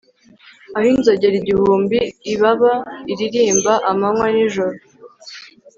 aho 0.75 0.87
inzogera 0.93 1.35
igihumbi 1.41 1.99
ibaba 2.33 2.73
iririmba 3.11 3.73
amanywa 3.91 4.27
n'ijoro 4.33 4.77